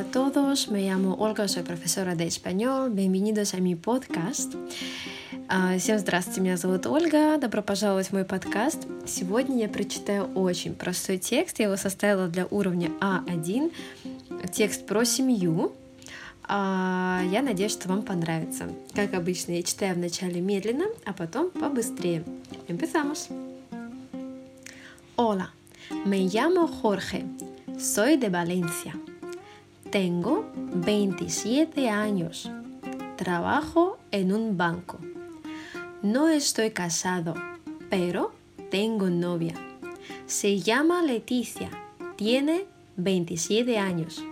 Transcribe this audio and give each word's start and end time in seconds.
a 0.00 0.04
todos, 0.04 0.68
me 0.68 0.80
llamo 0.80 1.14
Ольга, 1.18 1.46
soy 1.46 1.62
profesora 1.62 2.14
de 2.14 2.26
español. 2.26 2.88
Bienvenidos 2.90 3.52
a 3.52 3.58
mi 3.58 3.74
podcast. 3.74 4.56
Всем 5.78 5.98
здравствуйте, 5.98 6.40
меня 6.40 6.56
зовут 6.56 6.86
Ольга, 6.86 7.36
добро 7.36 7.60
пожаловать 7.60 8.06
в 8.06 8.12
мой 8.14 8.24
подкаст. 8.24 8.86
Сегодня 9.06 9.58
я 9.58 9.68
прочитаю 9.68 10.32
очень 10.34 10.74
простой 10.74 11.18
текст, 11.18 11.58
я 11.58 11.66
его 11.66 11.76
составила 11.76 12.28
для 12.28 12.46
уровня 12.46 12.90
А1, 13.00 13.72
текст 14.50 14.86
про 14.86 15.04
семью. 15.04 15.72
Я 16.48 17.42
надеюсь, 17.42 17.72
что 17.72 17.90
вам 17.90 18.02
понравится. 18.02 18.70
Как 18.94 19.12
обычно, 19.12 19.52
я 19.52 19.62
читаю 19.62 19.96
вначале 19.96 20.40
медленно, 20.40 20.86
а 21.04 21.12
потом 21.12 21.50
побыстрее. 21.50 22.24
Empezamos. 22.68 23.28
Hola, 25.18 25.50
me 26.06 26.26
llamo 26.26 26.66
Jorge, 26.66 27.26
soy 27.78 28.16
de 28.16 28.30
Valencia. 28.30 28.94
Tengo 29.90 30.48
27 30.54 31.90
años. 31.90 32.48
Trabajo 33.16 33.98
en 34.12 34.32
un 34.32 34.56
banco. 34.56 35.00
No 36.00 36.28
estoy 36.28 36.70
casado, 36.70 37.34
pero 37.88 38.32
tengo 38.70 39.10
novia. 39.10 39.54
Se 40.26 40.60
llama 40.60 41.02
Leticia. 41.02 41.70
Tiene 42.14 42.66
27 42.98 43.80
años. 43.80 44.22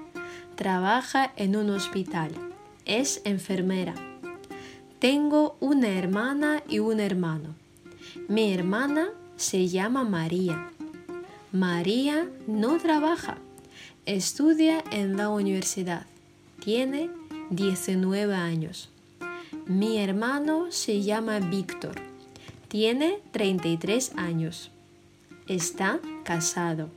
Trabaja 0.55 1.33
en 1.35 1.57
un 1.57 1.71
hospital. 1.71 2.31
Es 2.85 3.21
enfermera. 3.25 3.97
Tengo 5.01 5.57
una 5.59 5.89
hermana 5.89 6.63
y 6.69 6.79
un 6.79 7.01
hermano. 7.01 7.57
Mi 8.29 8.53
hermana 8.53 9.09
se 9.35 9.67
llama 9.67 10.05
María. 10.05 10.71
María 11.51 12.29
no 12.47 12.79
trabaja 12.79 13.39
Estudia 14.09 14.83
en 14.91 15.19
la 15.19 15.29
universidad. 15.29 16.07
Tiene 16.61 17.11
19 17.51 18.35
años. 18.35 18.89
Mi 19.67 19.99
hermano 19.99 20.73
se 20.73 21.03
llama 21.03 21.41
Víctor. 21.41 21.97
Tiene 22.69 23.21
33 23.33 24.13
años. 24.17 24.71
Está 25.47 26.01
casado. 26.25 26.89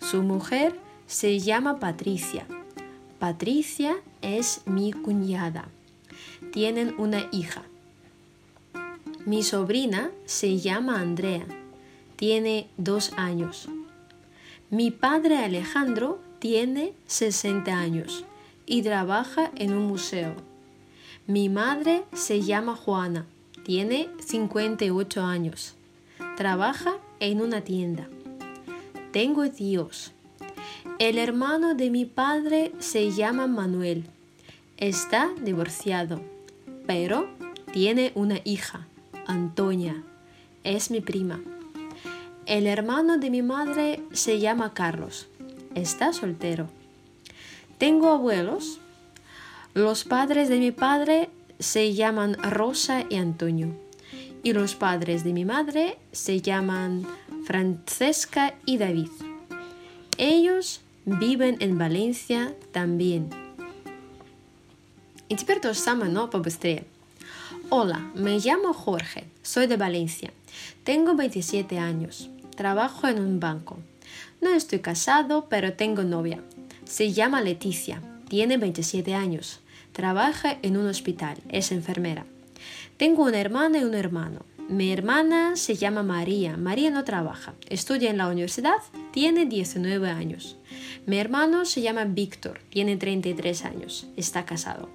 Su 0.00 0.22
mujer 0.22 0.74
se 1.06 1.38
llama 1.38 1.80
Patricia. 1.80 2.46
Patricia 3.18 3.94
es 4.22 4.62
mi 4.64 4.94
cuñada. 4.94 5.68
Tienen 6.50 6.94
una 6.96 7.28
hija. 7.30 7.62
Mi 9.26 9.42
sobrina 9.42 10.10
se 10.24 10.56
llama 10.56 10.98
Andrea. 10.98 11.44
Tiene 12.16 12.68
dos 12.78 13.12
años. 13.18 13.68
Mi 14.70 14.90
padre 14.90 15.38
Alejandro 15.38 16.18
tiene 16.40 16.92
60 17.06 17.72
años 17.72 18.24
y 18.66 18.82
trabaja 18.82 19.52
en 19.54 19.72
un 19.72 19.86
museo. 19.86 20.34
Mi 21.28 21.48
madre 21.48 22.02
se 22.12 22.42
llama 22.42 22.74
Juana, 22.74 23.26
tiene 23.64 24.08
58 24.18 25.22
años. 25.22 25.76
Trabaja 26.36 26.96
en 27.20 27.42
una 27.42 27.60
tienda. 27.60 28.08
Tengo 29.12 29.48
tíos. 29.52 30.10
El 30.98 31.18
hermano 31.18 31.76
de 31.76 31.88
mi 31.90 32.04
padre 32.04 32.72
se 32.80 33.12
llama 33.12 33.46
Manuel. 33.46 34.06
Está 34.78 35.30
divorciado, 35.42 36.20
pero 36.88 37.28
tiene 37.72 38.10
una 38.16 38.40
hija, 38.42 38.88
Antonia. 39.28 40.02
Es 40.64 40.90
mi 40.90 41.00
prima. 41.00 41.40
El 42.45 42.67
hermano 42.67 43.17
de 43.17 43.29
mi 43.29 43.41
madre 43.41 44.01
se 44.11 44.39
llama 44.39 44.73
Carlos. 44.73 45.27
Está 45.75 46.11
soltero. 46.11 46.67
Tengo 47.77 48.09
abuelos. 48.09 48.79
Los 49.73 50.03
padres 50.03 50.49
de 50.49 50.59
mi 50.59 50.71
padre 50.71 51.29
se 51.59 51.93
llaman 51.93 52.35
Rosa 52.41 53.05
y 53.09 53.15
Antonio. 53.15 53.69
Y 54.43 54.53
los 54.53 54.75
padres 54.75 55.23
de 55.23 55.33
mi 55.33 55.45
madre 55.45 55.97
se 56.11 56.41
llaman 56.41 57.05
Francesca 57.45 58.55
y 58.65 58.77
David. 58.77 59.09
Ellos 60.17 60.81
viven 61.05 61.57
en 61.59 61.77
Valencia 61.77 62.55
también. 62.71 63.29
Y 65.29 65.35
теперь 65.35 65.61
то 65.61 65.73
же 65.73 65.79
самое, 65.79 66.11
но 66.11 66.27
побыстрее. 66.27 66.85
Hola, 67.69 68.11
me 68.15 68.37
llamo 68.39 68.73
Jorge, 68.73 69.23
soy 69.43 69.65
de 69.67 69.77
Valencia. 69.77 70.33
Tengo 70.83 71.15
27 71.15 71.79
años. 71.79 72.29
Trabajo 72.56 73.06
en 73.06 73.20
un 73.20 73.38
banco. 73.38 73.76
No 74.40 74.48
estoy 74.48 74.78
casado, 74.78 75.46
pero 75.50 75.74
tengo 75.74 76.04
novia. 76.04 76.42
Se 76.84 77.12
llama 77.12 77.42
Leticia. 77.42 78.00
Tiene 78.28 78.56
27 78.56 79.14
años. 79.14 79.60
Trabaja 79.92 80.56
en 80.62 80.78
un 80.78 80.86
hospital. 80.86 81.36
Es 81.50 81.70
enfermera. 81.70 82.24
Tengo 82.96 83.24
una 83.24 83.38
hermana 83.38 83.78
y 83.78 83.84
un 83.84 83.94
hermano. 83.94 84.40
Mi 84.70 84.90
hermana 84.90 85.54
se 85.56 85.76
llama 85.76 86.02
María. 86.02 86.56
María 86.56 86.90
no 86.90 87.04
trabaja. 87.04 87.52
Estudia 87.68 88.08
en 88.08 88.16
la 88.16 88.28
universidad. 88.28 88.78
Tiene 89.12 89.44
19 89.44 90.08
años. 90.08 90.56
Mi 91.04 91.18
hermano 91.18 91.66
se 91.66 91.82
llama 91.82 92.06
Víctor. 92.06 92.60
Tiene 92.70 92.96
33 92.96 93.66
años. 93.66 94.06
Está 94.16 94.46
casado. 94.46 94.88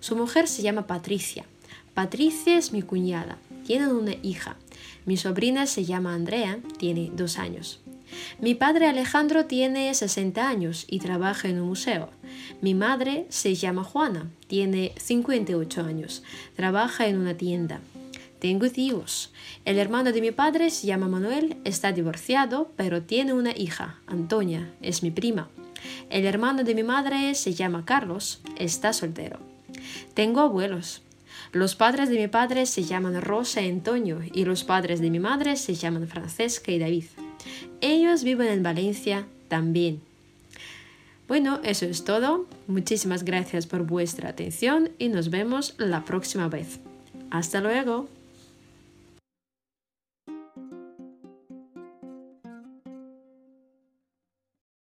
Su 0.00 0.16
mujer 0.16 0.48
se 0.48 0.60
llama 0.60 0.86
Patricia. 0.86 1.46
Patricia 1.94 2.58
es 2.58 2.72
mi 2.72 2.82
cuñada. 2.82 3.38
Tienen 3.66 3.88
una 3.88 4.14
hija. 4.22 4.56
Mi 5.06 5.16
sobrina 5.16 5.66
se 5.66 5.84
llama 5.84 6.14
Andrea, 6.14 6.60
tiene 6.78 7.10
dos 7.12 7.36
años. 7.36 7.80
Mi 8.40 8.54
padre 8.54 8.86
Alejandro 8.86 9.46
tiene 9.46 9.92
60 9.92 10.48
años 10.48 10.84
y 10.88 11.00
trabaja 11.00 11.48
en 11.48 11.60
un 11.60 11.66
museo. 11.66 12.10
Mi 12.60 12.74
madre 12.74 13.26
se 13.28 13.56
llama 13.56 13.82
Juana, 13.82 14.30
tiene 14.46 14.92
58 14.98 15.82
años, 15.82 16.22
trabaja 16.54 17.08
en 17.08 17.18
una 17.18 17.36
tienda. 17.36 17.80
Tengo 18.38 18.70
tíos. 18.70 19.32
El 19.64 19.78
hermano 19.78 20.12
de 20.12 20.20
mi 20.20 20.30
padre 20.30 20.70
se 20.70 20.86
llama 20.86 21.08
Manuel, 21.08 21.56
está 21.64 21.90
divorciado, 21.90 22.70
pero 22.76 23.02
tiene 23.02 23.32
una 23.32 23.50
hija, 23.50 23.98
Antonia, 24.06 24.70
es 24.80 25.02
mi 25.02 25.10
prima. 25.10 25.48
El 26.08 26.24
hermano 26.24 26.62
de 26.62 26.74
mi 26.76 26.84
madre 26.84 27.34
se 27.34 27.52
llama 27.52 27.84
Carlos, 27.84 28.40
está 28.56 28.92
soltero. 28.92 29.40
Tengo 30.14 30.40
abuelos. 30.40 31.02
Los 31.56 31.74
padres 31.74 32.10
de 32.10 32.18
mi 32.18 32.28
padre 32.28 32.66
se 32.66 32.84
llaman 32.84 33.18
Rosa 33.22 33.62
y 33.62 33.70
Antonio 33.70 34.20
y 34.34 34.44
los 34.44 34.62
padres 34.62 35.00
de 35.00 35.08
mi 35.08 35.20
madre 35.20 35.56
se 35.56 35.74
llaman 35.74 36.06
Francesca 36.06 36.70
y 36.70 36.78
David. 36.78 37.04
Ellos 37.80 38.24
viven 38.24 38.48
en 38.48 38.62
Valencia 38.62 39.26
también. 39.48 40.02
Bueno, 41.26 41.60
eso 41.64 41.86
es 41.86 42.04
todo. 42.04 42.44
Muchísimas 42.66 43.24
gracias 43.24 43.66
por 43.66 43.86
vuestra 43.86 44.28
atención 44.28 44.90
y 44.98 45.08
nos 45.08 45.30
vemos 45.30 45.74
la 45.78 46.04
próxima 46.04 46.48
vez. 46.48 46.78
Hasta 47.30 47.62
luego. 47.62 48.06